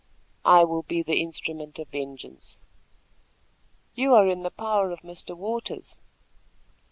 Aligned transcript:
"I 0.45 0.63
will 0.63 0.81
be 0.81 1.03
the 1.03 1.21
instrument 1.21 1.77
of 1.77 1.89
vengeance." 1.89 2.57
"You 3.93 4.15
are 4.15 4.27
in 4.27 4.41
the 4.41 4.49
power 4.49 4.89
of 4.89 5.01
Mr. 5.01 5.37
Waters." 5.37 5.99